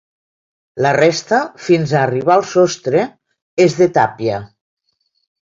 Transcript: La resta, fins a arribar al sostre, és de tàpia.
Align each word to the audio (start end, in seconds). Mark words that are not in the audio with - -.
La 0.85 0.93
resta, 0.95 1.41
fins 1.65 1.93
a 1.93 1.99
arribar 2.05 2.33
al 2.39 2.47
sostre, 2.55 3.05
és 3.67 3.79
de 3.83 3.91
tàpia. 4.01 4.43